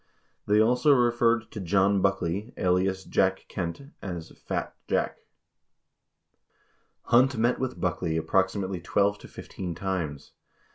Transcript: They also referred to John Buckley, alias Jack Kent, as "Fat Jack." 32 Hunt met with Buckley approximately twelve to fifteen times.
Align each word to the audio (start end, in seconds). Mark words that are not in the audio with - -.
They 0.47 0.59
also 0.59 0.93
referred 0.95 1.51
to 1.51 1.59
John 1.59 2.01
Buckley, 2.01 2.55
alias 2.57 3.03
Jack 3.03 3.45
Kent, 3.47 3.93
as 4.01 4.29
"Fat 4.31 4.75
Jack." 4.87 5.17
32 7.01 7.01
Hunt 7.11 7.37
met 7.37 7.59
with 7.59 7.79
Buckley 7.79 8.17
approximately 8.17 8.81
twelve 8.81 9.19
to 9.19 9.27
fifteen 9.27 9.75
times. 9.75 10.31